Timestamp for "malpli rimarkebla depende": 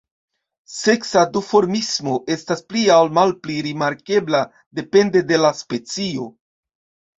3.19-5.25